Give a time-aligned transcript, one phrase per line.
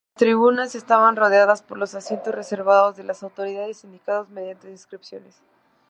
[0.15, 5.35] Las tribunas estaban rodeadas por los asientos reservados a las autoridades, indicados mediante inscripciones.